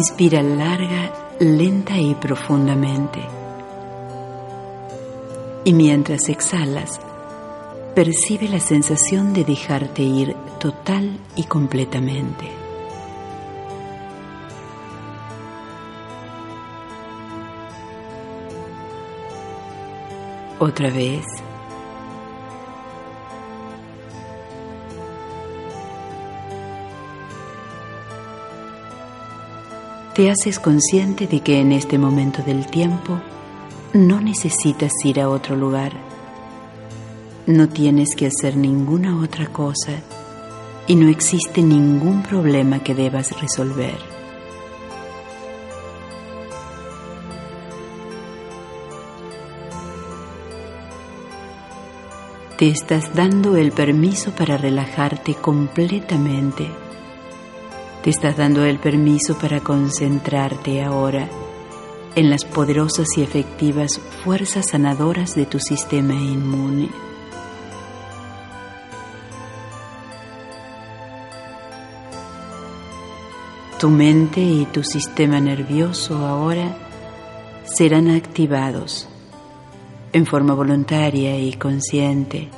[0.00, 3.20] Inspira larga, lenta y profundamente.
[5.66, 6.98] Y mientras exhalas,
[7.94, 12.50] percibe la sensación de dejarte ir total y completamente.
[20.60, 21.26] Otra vez.
[30.20, 33.18] Te haces consciente de que en este momento del tiempo
[33.94, 35.94] no necesitas ir a otro lugar.
[37.46, 39.92] No tienes que hacer ninguna otra cosa
[40.86, 43.96] y no existe ningún problema que debas resolver.
[52.58, 56.89] Te estás dando el permiso para relajarte completamente.
[58.02, 61.28] Te estás dando el permiso para concentrarte ahora
[62.14, 66.88] en las poderosas y efectivas fuerzas sanadoras de tu sistema inmune.
[73.78, 76.76] Tu mente y tu sistema nervioso ahora
[77.64, 79.08] serán activados
[80.12, 82.48] en forma voluntaria y consciente,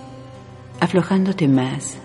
[0.80, 1.98] aflojándote más,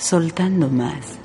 [0.00, 1.18] soltando más.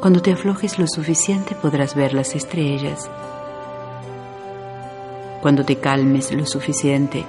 [0.00, 3.10] Cuando te aflojes lo suficiente podrás ver las estrellas.
[5.40, 7.24] Cuando te calmes lo suficiente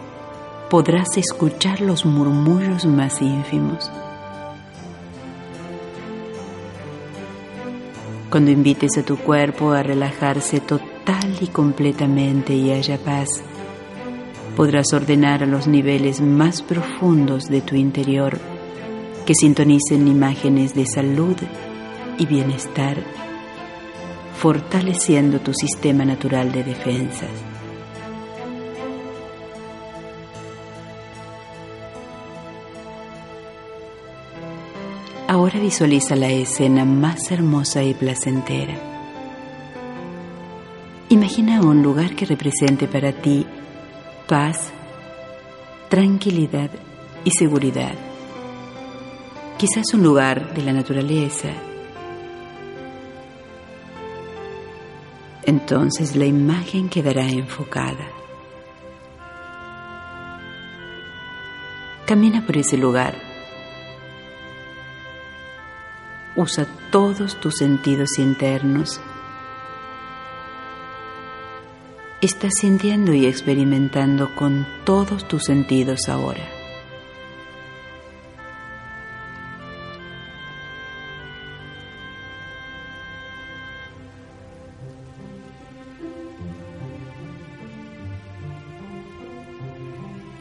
[0.69, 3.90] podrás escuchar los murmullos más ínfimos.
[8.30, 13.44] Cuando invites a tu cuerpo a relajarse total y completamente y haya paz,
[14.56, 18.39] podrás ordenar a los niveles más profundos de tu interior
[19.25, 21.35] que sintonicen imágenes de salud
[22.17, 22.97] y bienestar,
[24.38, 27.29] fortaleciendo tu sistema natural de defensas.
[35.28, 38.75] Ahora visualiza la escena más hermosa y placentera.
[41.07, 43.45] Imagina un lugar que represente para ti
[44.31, 44.72] paz,
[45.90, 46.69] tranquilidad
[47.25, 47.96] y seguridad.
[49.58, 51.50] Quizás un lugar de la naturaleza.
[55.44, 58.08] Entonces la imagen quedará enfocada.
[62.06, 63.31] Camina por ese lugar
[66.38, 69.02] Usa todos tus sentidos internos.
[72.21, 76.47] Estás sintiendo y experimentando con todos tus sentidos ahora.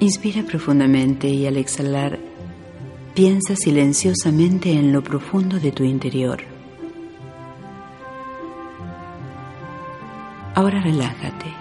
[0.00, 2.18] Inspira profundamente y al exhalar
[3.14, 6.40] Piensa silenciosamente en lo profundo de tu interior.
[10.54, 11.59] Ahora relájate.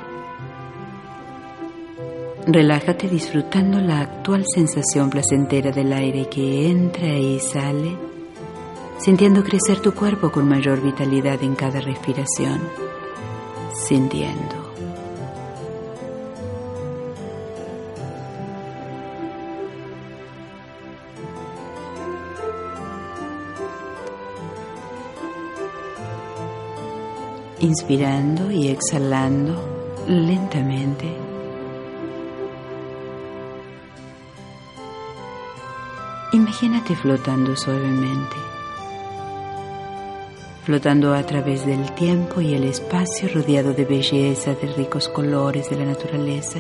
[2.52, 7.96] Relájate disfrutando la actual sensación placentera del aire que entra y sale,
[8.98, 12.60] sintiendo crecer tu cuerpo con mayor vitalidad en cada respiración,
[13.74, 14.58] sintiendo.
[27.62, 29.54] inspirando y exhalando
[30.08, 31.29] lentamente.
[36.50, 38.36] Imagínate flotando suavemente,
[40.64, 45.76] flotando a través del tiempo y el espacio rodeado de belleza, de ricos colores de
[45.76, 46.58] la naturaleza.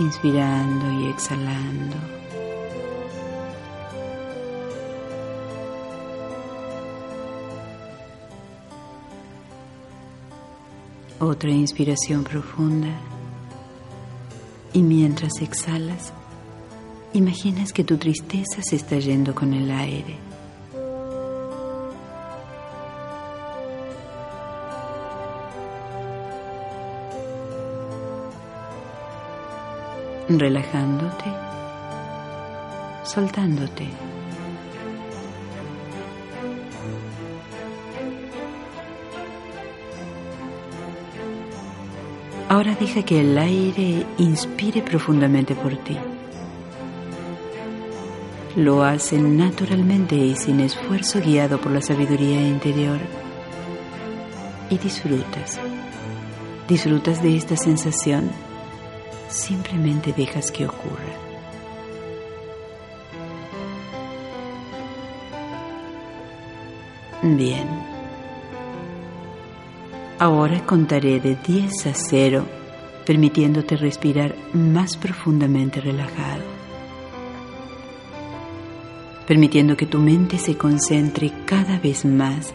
[0.00, 1.96] Inspirando y exhalando.
[11.20, 13.11] Otra inspiración profunda.
[14.72, 16.12] Y mientras exhalas,
[17.12, 20.32] imaginas que tu tristeza se está yendo con el aire.
[30.38, 31.24] relajándote,
[33.04, 33.88] soltándote.
[42.52, 45.96] Ahora deja que el aire inspire profundamente por ti.
[48.56, 52.98] Lo hace naturalmente y sin esfuerzo guiado por la sabiduría interior.
[54.68, 55.58] Y disfrutas.
[56.68, 58.30] Disfrutas de esta sensación
[59.30, 61.14] simplemente dejas que ocurra.
[67.22, 67.91] Bien.
[70.22, 72.44] Ahora contaré de 10 a 0,
[73.04, 76.44] permitiéndote respirar más profundamente relajado.
[79.26, 82.54] Permitiendo que tu mente se concentre cada vez más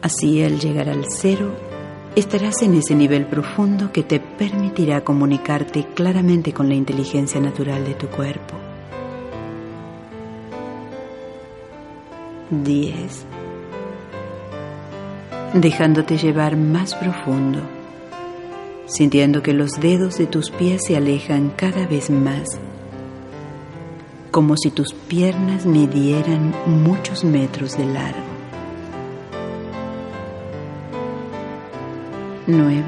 [0.00, 1.54] Así al llegar al cero,
[2.16, 7.92] estarás en ese nivel profundo que te permitirá comunicarte claramente con la inteligencia natural de
[7.92, 8.69] tu cuerpo.
[12.50, 13.26] 10.
[15.54, 17.60] Dejándote llevar más profundo,
[18.86, 22.58] sintiendo que los dedos de tus pies se alejan cada vez más,
[24.32, 28.18] como si tus piernas midieran muchos metros de largo.
[32.48, 32.82] 9.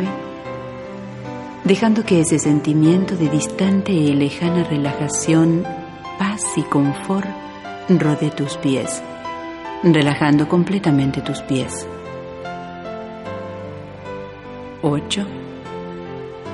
[1.62, 5.64] Dejando que ese sentimiento de distante y lejana relajación,
[6.18, 7.28] paz y confort
[7.88, 9.02] rodee tus pies,
[9.82, 11.86] relajando completamente tus pies.
[14.82, 15.26] 8.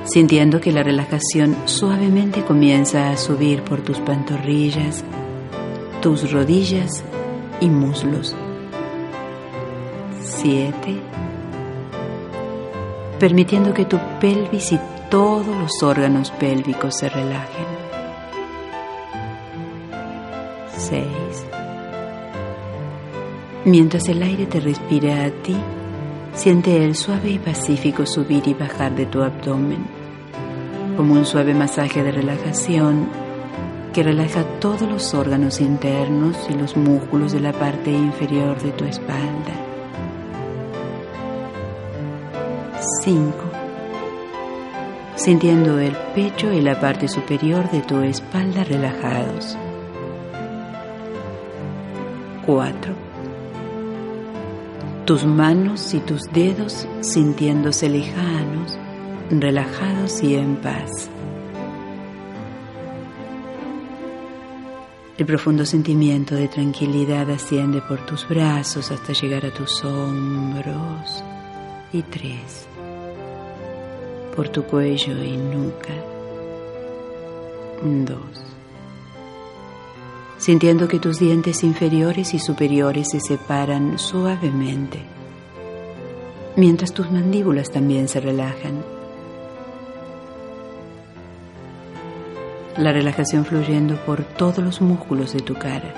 [0.05, 5.03] Sintiendo que la relajación suavemente comienza a subir por tus pantorrillas,
[6.01, 7.03] tus rodillas
[7.59, 8.35] y muslos.
[10.21, 11.09] 7
[13.19, 14.79] permitiendo que tu pelvis y
[15.09, 17.65] todos los órganos pélvicos se relajen.
[20.77, 21.05] 6.
[23.65, 25.55] Mientras el aire te respira a ti,
[26.33, 29.85] siente el suave y pacífico subir y bajar de tu abdomen,
[30.95, 33.09] como un suave masaje de relajación
[33.93, 38.85] que relaja todos los órganos internos y los músculos de la parte inferior de tu
[38.85, 39.53] espalda.
[43.03, 43.33] 5.
[45.15, 49.57] Sintiendo el pecho y la parte superior de tu espalda relajados.
[52.45, 52.98] 4.
[55.09, 58.77] Tus manos y tus dedos sintiéndose lejanos,
[59.31, 61.09] relajados y en paz.
[65.17, 71.23] El profundo sentimiento de tranquilidad asciende por tus brazos hasta llegar a tus hombros.
[71.91, 72.67] Y tres
[74.35, 75.95] por tu cuello y nuca.
[77.83, 78.48] Dos.
[80.39, 85.01] Sintiendo que tus dientes inferiores y superiores se separan suavemente,
[86.55, 88.81] mientras tus mandíbulas también se relajan.
[92.77, 95.93] La relajación fluyendo por todos los músculos de tu cara,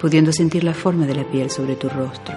[0.00, 2.34] pudiendo sentir la forma de la piel sobre tu rostro.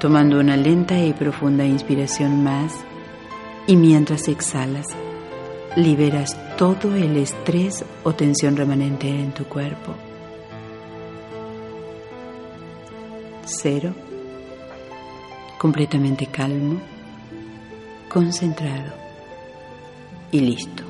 [0.00, 2.84] tomando una lenta y profunda inspiración más
[3.66, 4.86] y mientras exhalas,
[5.76, 9.94] liberas todo el estrés o tensión remanente en tu cuerpo.
[13.44, 13.92] Cero,
[15.58, 16.80] completamente calmo,
[18.08, 18.92] concentrado
[20.30, 20.82] y listo.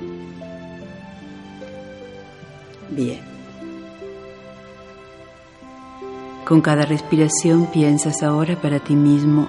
[2.90, 3.20] Bien.
[6.44, 9.48] Con cada respiración piensas ahora para ti mismo,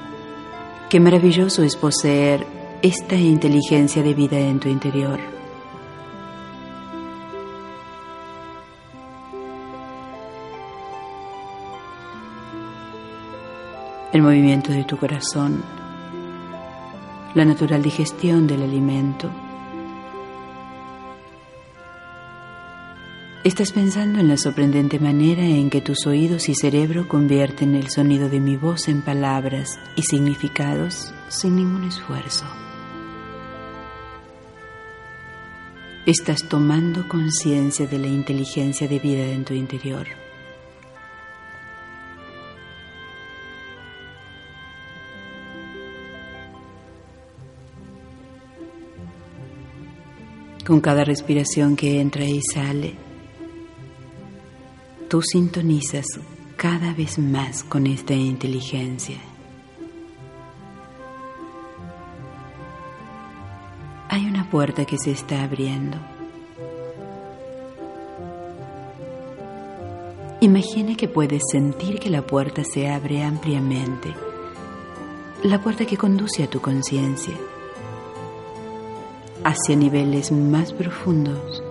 [0.90, 2.46] qué maravilloso es poseer
[2.86, 5.20] esta inteligencia de vida en tu interior.
[14.14, 15.64] El movimiento de tu corazón,
[17.34, 19.32] la natural digestión del alimento,
[23.44, 28.28] Estás pensando en la sorprendente manera en que tus oídos y cerebro convierten el sonido
[28.28, 32.46] de mi voz en palabras y significados sin ningún esfuerzo.
[36.06, 40.06] Estás tomando conciencia de la inteligencia de vida en tu interior.
[50.66, 52.94] Con cada respiración que entra y sale,
[55.10, 56.06] tú sintonizas
[56.56, 59.35] cada vez más con esta inteligencia.
[64.56, 65.98] Puerta que se está abriendo.
[70.40, 74.14] Imagina que puedes sentir que la puerta se abre ampliamente,
[75.44, 77.34] la puerta que conduce a tu conciencia
[79.44, 81.62] hacia niveles más profundos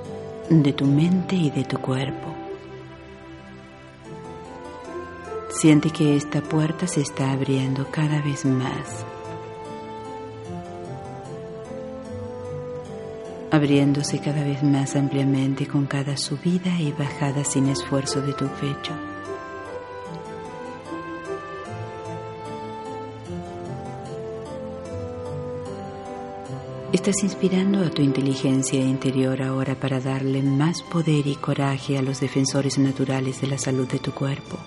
[0.50, 2.34] de tu mente y de tu cuerpo.
[5.48, 9.06] Siente que esta puerta se está abriendo cada vez más,
[13.54, 18.92] abriéndose cada vez más ampliamente con cada subida y bajada sin esfuerzo de tu pecho.
[26.92, 32.20] Estás inspirando a tu inteligencia interior ahora para darle más poder y coraje a los
[32.20, 34.58] defensores naturales de la salud de tu cuerpo.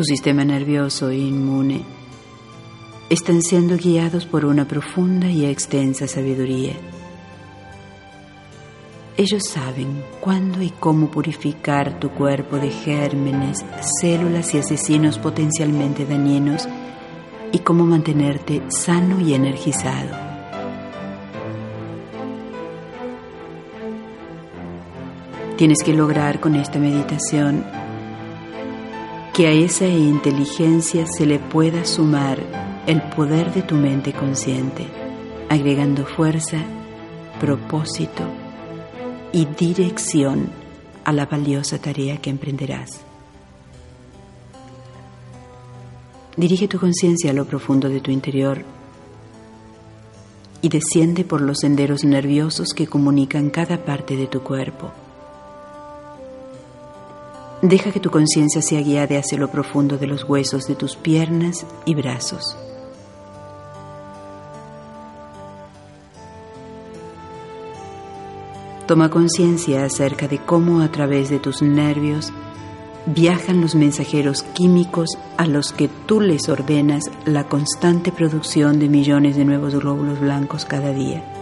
[0.00, 1.84] Tu sistema nervioso e inmune
[3.10, 6.72] están siendo guiados por una profunda y extensa sabiduría
[9.18, 13.62] ellos saben cuándo y cómo purificar tu cuerpo de gérmenes,
[14.00, 16.66] células y asesinos potencialmente dañinos
[17.52, 20.16] y cómo mantenerte sano y energizado.
[25.58, 27.89] Tienes que lograr con esta meditación
[29.40, 32.38] que a esa inteligencia se le pueda sumar
[32.86, 34.86] el poder de tu mente consciente,
[35.48, 36.58] agregando fuerza,
[37.40, 38.22] propósito,
[39.32, 40.50] y dirección
[41.04, 43.00] a la valiosa tarea que emprenderás.
[46.36, 48.62] Dirige tu conciencia a lo profundo de tu interior
[50.60, 54.92] y desciende por los senderos nerviosos que comunican cada parte de tu cuerpo.
[57.62, 61.66] Deja que tu conciencia sea guiada hacia lo profundo de los huesos de tus piernas
[61.84, 62.56] y brazos.
[68.86, 72.32] Toma conciencia acerca de cómo a través de tus nervios
[73.04, 79.36] viajan los mensajeros químicos a los que tú les ordenas la constante producción de millones
[79.36, 81.39] de nuevos glóbulos blancos cada día.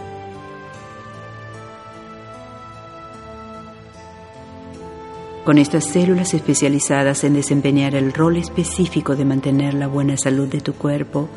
[5.49, 10.61] Con estas células especializadas en desempeñar el rol específico de mantener la buena salud de
[10.61, 11.27] tu cuerpo,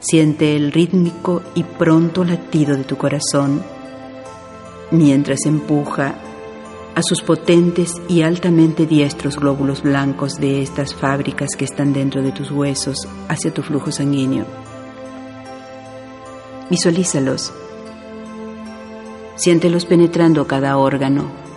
[0.00, 3.62] siente el rítmico y pronto latido de tu corazón
[4.90, 6.14] mientras empuja
[6.94, 12.32] a sus potentes y altamente diestros glóbulos blancos de estas fábricas que están dentro de
[12.32, 14.44] tus huesos hacia tu flujo sanguíneo.
[16.68, 17.50] Visualízalos.
[19.36, 21.48] Siéntelos penetrando cada órgano,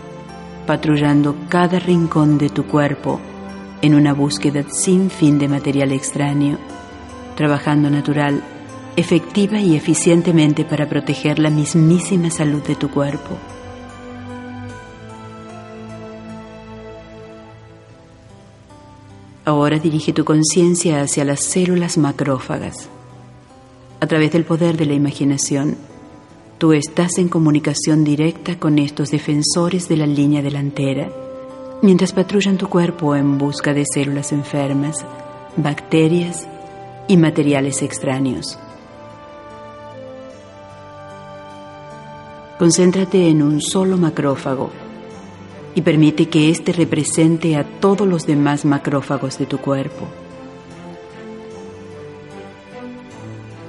[0.66, 3.20] patrullando cada rincón de tu cuerpo
[3.82, 6.58] en una búsqueda sin fin de material extraño,
[7.36, 8.42] trabajando natural
[8.96, 13.38] efectiva y eficientemente para proteger la mismísima salud de tu cuerpo.
[19.46, 22.88] Ahora dirige tu conciencia hacia las células macrófagas.
[24.00, 25.76] A través del poder de la imaginación,
[26.64, 31.12] tú estás en comunicación directa con estos defensores de la línea delantera,
[31.82, 35.06] mientras patrullan tu cuerpo en busca de células enfermas,
[35.58, 36.48] bacterias
[37.10, 38.58] y materiales extraños.
[42.58, 44.70] Concéntrate en un solo macrófago
[45.76, 50.08] y permite que éste represente a todos los demás macrófagos de tu cuerpo.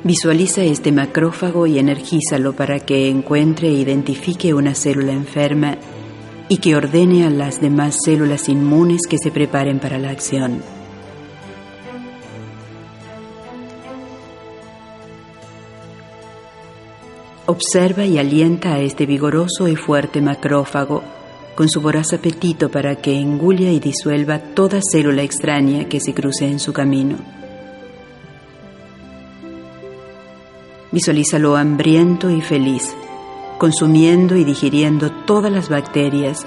[0.05, 5.79] Visualiza este macrófago y energízalo para que encuentre e identifique una célula enferma
[6.51, 10.63] y que ordene a las demás células inmunes que se preparen para la acción.
[17.47, 21.03] Observa y alienta a este vigoroso y fuerte macrófago
[21.55, 26.47] con su voraz apetito para que engulle y disuelva toda célula extraña que se cruce
[26.47, 27.44] en su camino.
[30.95, 32.95] Visualízalo hambriento y feliz,
[33.59, 36.47] consumiendo y digiriendo todas las bacterias,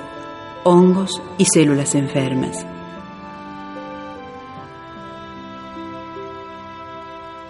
[0.63, 2.65] hongos y células enfermas.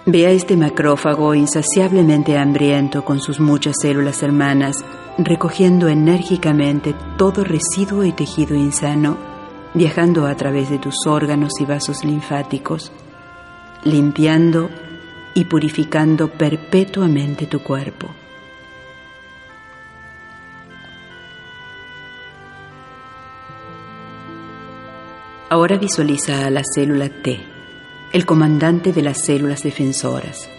[0.06, 4.84] Ve a este macrófago insaciablemente hambriento con sus muchas células hermanas,
[5.18, 9.16] recogiendo enérgicamente todo residuo y tejido insano,
[9.72, 12.90] viajando a través de tus órganos y vasos linfáticos,
[13.84, 14.68] limpiando
[15.38, 18.08] y purificando perpetuamente tu cuerpo.
[25.48, 27.38] Ahora visualiza a la célula T
[28.12, 30.50] el comandante de las células defensoras.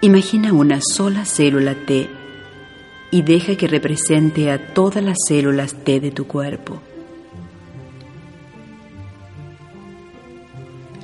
[0.00, 2.08] Imagina una sola célula T
[3.10, 6.80] y deja que represente a todas las células T de tu cuerpo.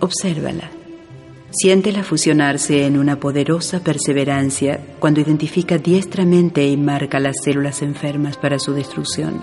[0.00, 0.75] Obsérvala.
[1.50, 8.58] Siéntela fusionarse en una poderosa perseverancia cuando identifica diestramente y marca las células enfermas para
[8.58, 9.42] su destrucción.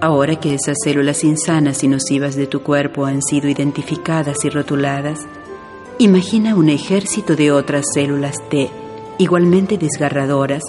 [0.00, 5.20] Ahora que esas células insanas y nocivas de tu cuerpo han sido identificadas y rotuladas,
[5.98, 8.68] imagina un ejército de otras células T,
[9.16, 10.62] igualmente desgarradoras,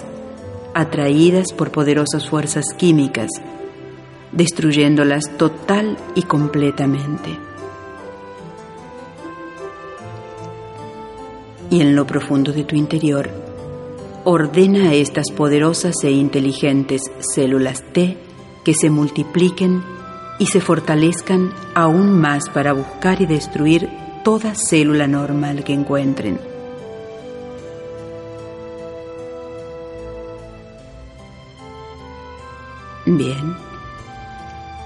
[0.76, 3.30] atraídas por poderosas fuerzas químicas,
[4.32, 7.30] destruyéndolas total y completamente.
[11.70, 13.30] Y en lo profundo de tu interior,
[14.24, 18.18] ordena a estas poderosas e inteligentes células T
[18.62, 19.82] que se multipliquen
[20.38, 23.88] y se fortalezcan aún más para buscar y destruir
[24.22, 26.55] toda célula normal que encuentren.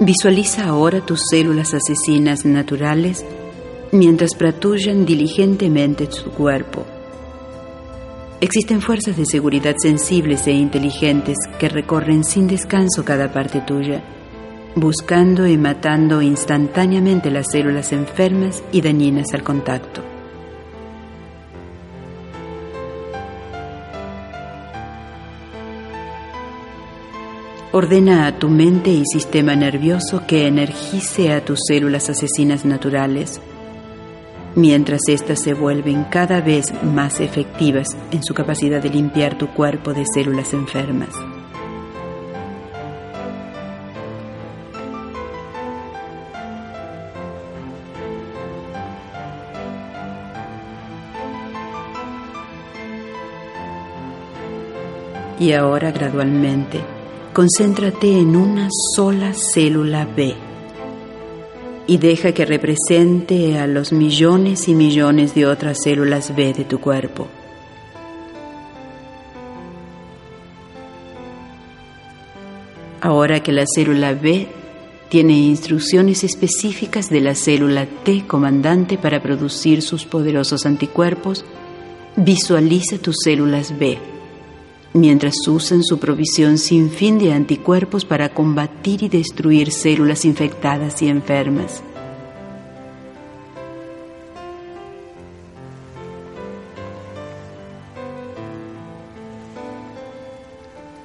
[0.00, 3.25] Visualiza ahora tus células asesinas naturales
[3.92, 6.87] mientras patullan diligentemente tu cuerpo
[8.40, 14.03] Existen fuerzas de seguridad sensibles e inteligentes que recorren sin descanso cada parte tuya,
[14.74, 20.10] buscando y matando instantáneamente las células enfermas y dañinas al contacto.
[27.83, 33.40] Ordena a tu mente y sistema nervioso que energice a tus células asesinas naturales
[34.55, 39.95] mientras éstas se vuelven cada vez más efectivas en su capacidad de limpiar tu cuerpo
[39.95, 41.09] de células enfermas.
[55.38, 56.99] Y ahora gradualmente,
[57.33, 60.35] concéntrate en una sola célula B
[61.87, 66.81] y deja que represente a los millones y millones de otras células B de tu
[66.81, 67.29] cuerpo.
[73.01, 74.47] Ahora que la célula B
[75.09, 81.45] tiene instrucciones específicas de la célula T comandante para producir sus poderosos anticuerpos,
[82.16, 83.99] visualiza tus células B,
[84.92, 91.09] mientras usan su provisión sin fin de anticuerpos para combatir y destruir células infectadas y
[91.09, 91.83] enfermas.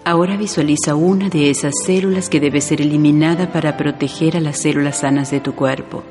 [0.07, 4.99] Ahora visualiza una de esas células que debe ser eliminada para proteger a las células
[4.99, 6.03] sanas de tu cuerpo.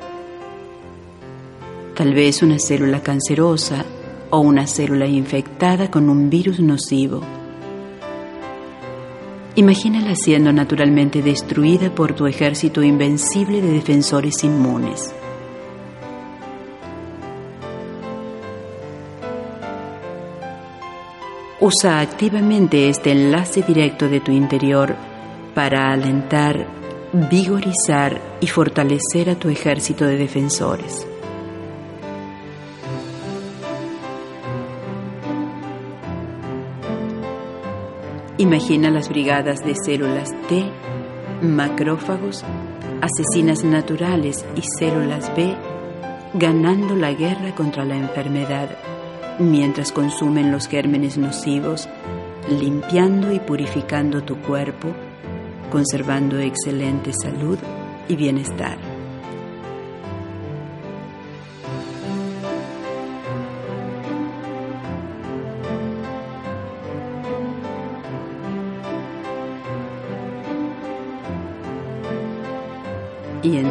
[1.95, 3.85] Tal vez una célula cancerosa
[4.31, 7.21] o una célula infectada con un virus nocivo.
[9.57, 15.15] Imagínala siendo naturalmente destruida por tu ejército invencible de defensores inmunes.
[21.61, 24.93] Usa activamente este enlace directo de tu interior
[25.53, 26.67] para alentar,
[27.13, 31.07] vigorizar y fortalecer a tu ejército de defensores.
[38.45, 40.69] Imagina las brigadas de células T,
[41.41, 42.45] macrófagos,
[43.01, 45.55] asesinas naturales y células B
[46.35, 48.69] ganando la guerra contra la enfermedad
[49.39, 51.89] mientras consumen los gérmenes nocivos,
[52.47, 54.89] limpiando y purificando tu cuerpo,
[55.71, 57.57] conservando excelente salud
[58.07, 58.77] y bienestar.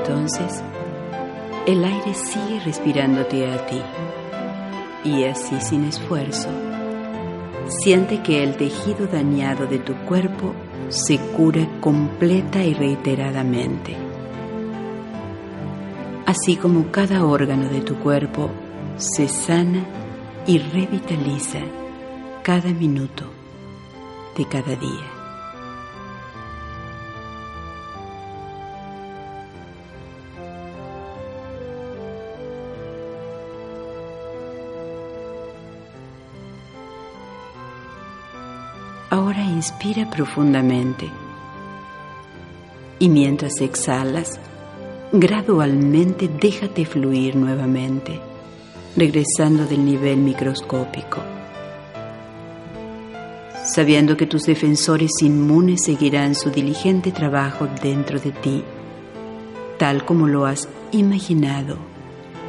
[0.04, 0.62] Entonces
[1.66, 3.80] el aire sigue respirándote a ti
[5.02, 6.50] y así sin esfuerzo,
[7.68, 10.52] siente que el tejido dañado de tu cuerpo
[10.88, 13.96] se cura completa y reiteradamente,
[16.26, 18.50] así como cada órgano de tu cuerpo
[18.96, 19.84] se sana
[20.46, 21.60] y revitaliza
[22.42, 23.24] cada minuto
[24.36, 25.13] de cada día.
[39.54, 41.08] Inspira profundamente
[42.98, 44.40] y mientras exhalas,
[45.12, 48.20] gradualmente déjate fluir nuevamente,
[48.96, 51.18] regresando del nivel microscópico,
[53.64, 58.64] sabiendo que tus defensores inmunes seguirán su diligente trabajo dentro de ti,
[59.78, 61.76] tal como lo has imaginado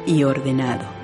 [0.06, 0.95] y ordenado.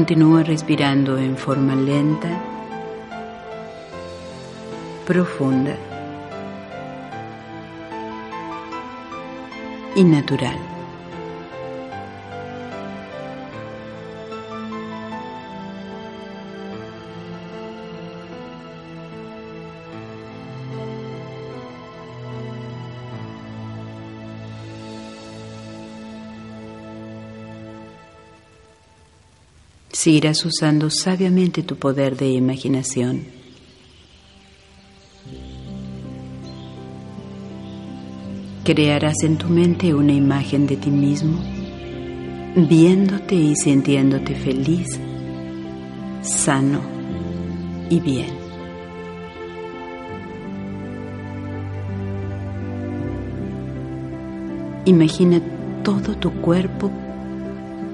[0.00, 2.30] Continúa respirando en forma lenta,
[5.06, 5.76] profunda
[9.94, 10.79] y natural.
[30.02, 33.22] Seguirás usando sabiamente tu poder de imaginación.
[38.64, 41.38] Crearás en tu mente una imagen de ti mismo,
[42.56, 44.88] viéndote y sintiéndote feliz,
[46.22, 46.80] sano
[47.90, 48.40] y bien.
[54.86, 55.42] Imagina
[55.84, 56.90] todo tu cuerpo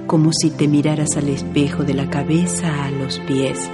[0.06, 3.68] como si te miraras al espejo de la cabeza a los pies,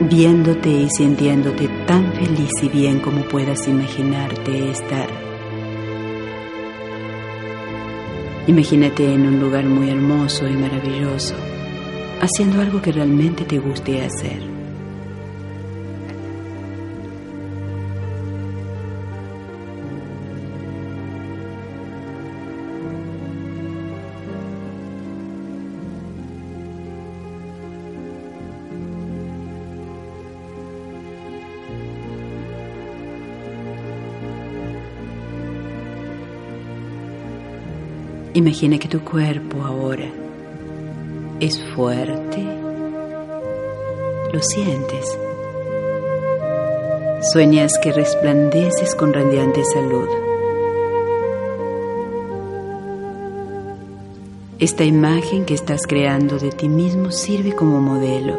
[0.00, 5.08] viéndote y sintiéndote tan feliz y bien como puedas imaginarte estar.
[8.46, 11.34] Imagínate en un lugar muy hermoso y maravilloso,
[12.20, 14.53] haciendo algo que realmente te guste hacer.
[38.36, 40.10] Imagina que tu cuerpo ahora
[41.38, 42.42] es fuerte.
[44.32, 45.16] Lo sientes.
[47.32, 50.08] Sueñas que resplandeces con radiante salud.
[54.58, 58.36] Esta imagen que estás creando de ti mismo sirve como modelo.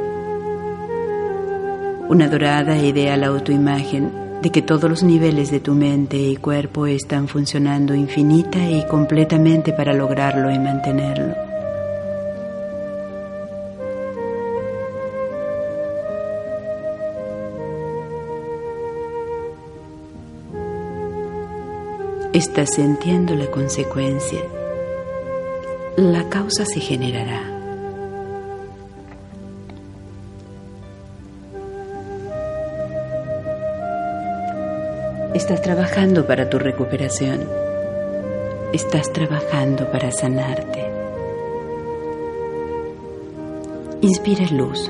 [2.09, 6.85] Una dorada e ideal autoimagen de que todos los niveles de tu mente y cuerpo
[6.85, 11.33] están funcionando infinita y completamente para lograrlo y mantenerlo.
[22.31, 24.41] Estás sintiendo la consecuencia.
[25.97, 27.54] La causa se generará.
[35.35, 37.41] Estás trabajando para tu recuperación.
[38.71, 40.89] Estás trabajando para sanarte.
[43.99, 44.89] Inspira luz.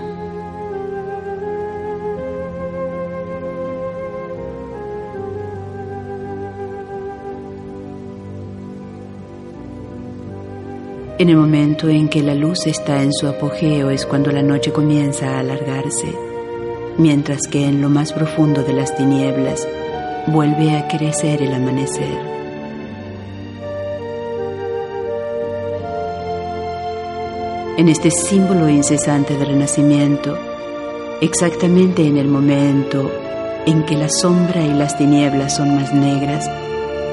[11.18, 14.72] En el momento en que la luz está en su apogeo es cuando la noche
[14.72, 16.14] comienza a alargarse,
[17.00, 19.68] mientras que en lo más profundo de las tinieblas
[20.28, 22.36] vuelve a crecer el amanecer.
[27.78, 30.38] En este símbolo incesante de renacimiento,
[31.22, 33.12] exactamente en el momento
[33.66, 36.50] en que la sombra y las tinieblas son más negras,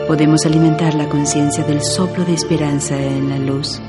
[0.06, 3.80] podemos alimentar la conciencia del soplo de esperanza en la luz,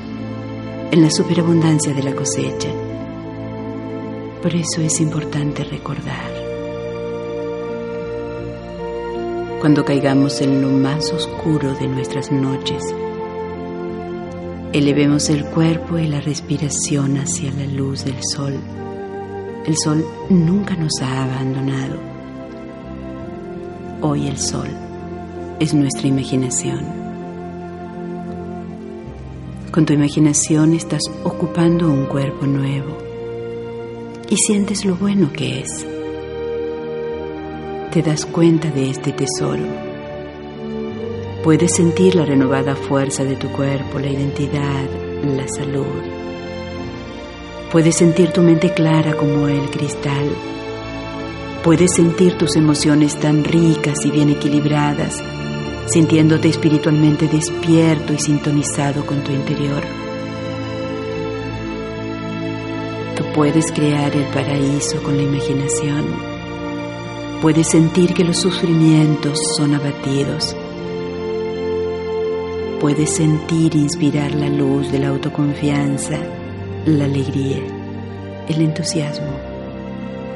[0.90, 2.68] en la superabundancia de la cosecha.
[4.42, 6.43] Por eso es importante recordar.
[9.64, 12.84] Cuando caigamos en lo más oscuro de nuestras noches.
[14.74, 18.58] Elevemos el cuerpo y la respiración hacia la luz del sol,
[19.64, 21.98] El sol nunca nos ha abandonado.
[24.02, 24.68] Hoy el sol
[25.60, 26.84] es nuestra imaginación.
[29.70, 32.98] Con tu imaginación estás ocupando un cuerpo nuevo
[34.28, 35.93] y sientes lo bueno que es.
[37.94, 39.62] Te das cuenta de este tesoro.
[41.44, 44.82] Puedes sentir la renovada fuerza de tu cuerpo, la identidad,
[45.22, 46.02] la salud.
[47.70, 50.28] Puedes sentir tu mente clara como el cristal.
[51.62, 55.22] Puedes sentir tus emociones tan ricas y bien equilibradas,
[55.86, 59.84] sintiéndote espiritualmente despierto y sintonizado con tu interior.
[63.14, 66.33] Tú puedes crear el paraíso con la imaginación.
[67.44, 70.56] Puedes sentir que los sufrimientos son abatidos
[72.80, 76.18] puedes sentir inspirar la luz de la autoconfianza,
[76.86, 77.62] la alegría,
[78.48, 79.38] el entusiasmo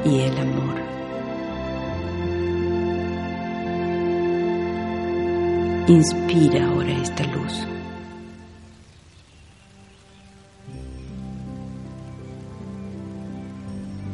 [0.05, 0.75] y el amor.
[5.87, 7.67] Inspira ahora esta luz.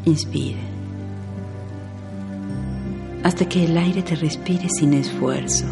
[0.06, 0.75] Inspira
[3.26, 5.66] hasta que el aire te respire sin esfuerzo.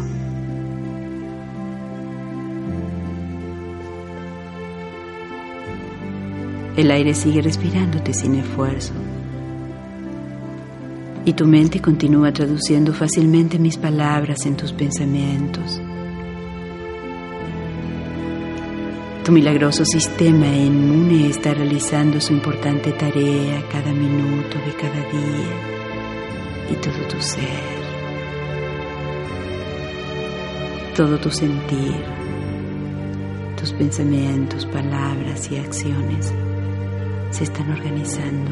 [6.76, 8.92] El aire sigue respirándote sin esfuerzo.
[11.24, 15.80] Y tu mente continúa traduciendo fácilmente mis palabras en tus pensamientos.
[19.24, 25.73] Tu milagroso sistema inmune está realizando su importante tarea cada minuto de cada día
[26.70, 27.84] y todo tu ser,
[30.96, 32.02] todo tu sentir,
[33.58, 36.32] tus pensamientos, palabras y acciones
[37.30, 38.50] se están organizando,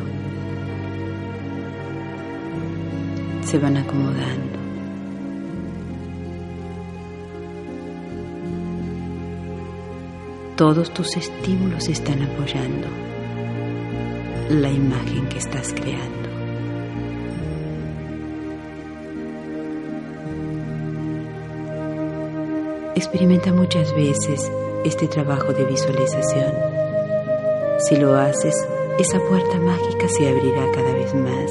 [3.45, 4.63] se van acomodando.
[10.57, 12.89] Todos tus estímulos están apoyando
[14.49, 16.22] la imagen que estás creando.
[22.95, 24.51] Experimenta muchas veces
[24.85, 26.73] este trabajo de visualización
[27.83, 28.55] si lo haces,
[29.01, 31.51] esa puerta mágica se abrirá cada vez más.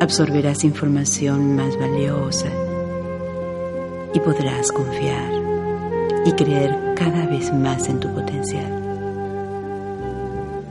[0.00, 2.48] Absorberás información más valiosa
[4.12, 5.30] y podrás confiar
[6.24, 8.72] y creer cada vez más en tu potencial.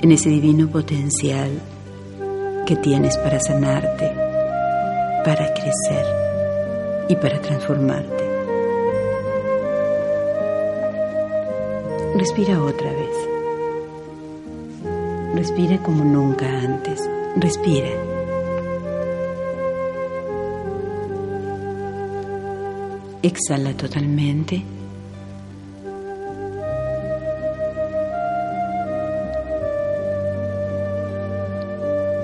[0.02, 1.50] En ese divino potencial
[2.66, 4.12] que tienes para sanarte,
[5.24, 6.06] para crecer
[7.08, 8.23] y para transformarte.
[12.16, 13.34] Respira otra vez.
[15.34, 17.10] Respira como nunca antes.
[17.38, 17.90] Respira.
[23.24, 24.64] Exhala totalmente.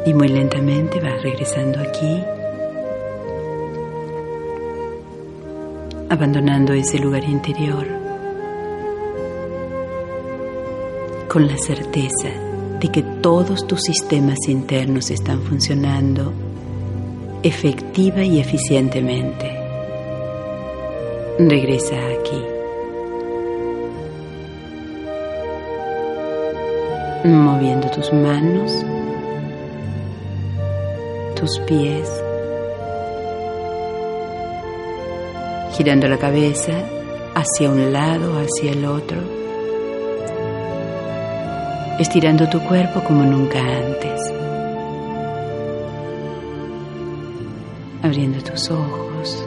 [0.05, 2.23] Y muy lentamente vas regresando aquí,
[6.09, 8.08] abandonando ese lugar interior
[11.29, 12.29] con la certeza
[12.79, 16.33] de que todos tus sistemas internos están funcionando
[17.43, 19.55] efectiva y eficientemente.
[21.37, 22.43] Regresa aquí.
[27.25, 28.73] Moviendo tus manos,
[31.39, 32.09] tus pies,
[35.77, 36.73] girando la cabeza
[37.35, 39.38] hacia un lado, hacia el otro
[41.99, 44.33] estirando tu cuerpo como nunca antes,
[48.01, 49.45] abriendo tus ojos,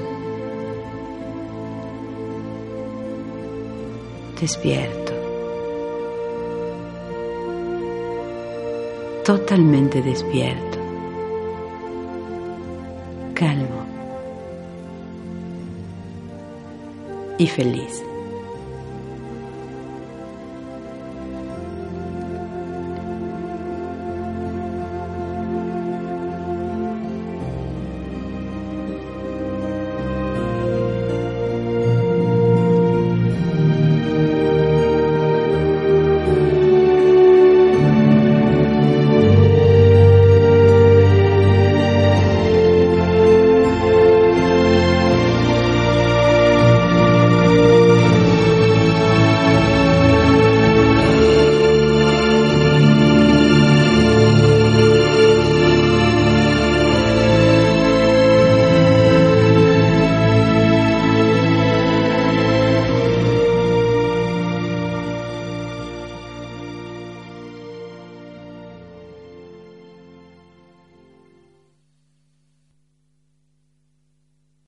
[4.38, 5.12] despierto,
[9.24, 10.78] totalmente despierto,
[13.34, 13.82] calmo.
[17.38, 18.04] Y feliz.